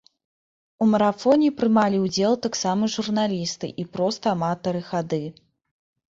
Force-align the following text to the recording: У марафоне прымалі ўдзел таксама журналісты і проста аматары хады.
У 0.85 0.85
марафоне 0.93 1.49
прымалі 1.59 1.97
ўдзел 2.05 2.33
таксама 2.47 2.91
журналісты 2.95 3.71
і 3.85 3.87
проста 3.99 4.35
аматары 4.35 4.81
хады. 4.91 5.23